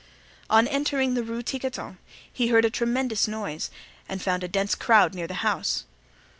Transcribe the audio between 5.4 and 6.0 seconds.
house.